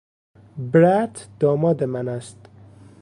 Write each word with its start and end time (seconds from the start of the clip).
برت 0.71 1.27
داماد 1.39 1.83
من 1.83 2.07
است. 2.07 2.37